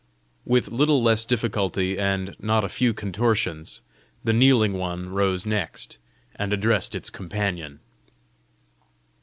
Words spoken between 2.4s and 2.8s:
a